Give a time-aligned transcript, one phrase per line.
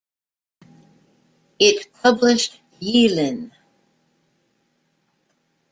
[1.59, 3.51] It published "Yeelen".